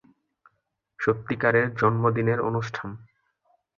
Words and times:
সত্যিকারের 0.99 1.67
জন্মদিনের 1.75 2.39
অনুষ্ঠান। 2.41 2.89